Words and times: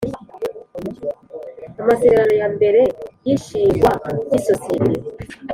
Amasezerano 1.81 2.33
ya 2.41 2.47
mbere 2.55 2.81
y 3.25 3.29
ishingwa 3.35 3.91
ry 4.25 4.33
isosiyete 4.39 4.99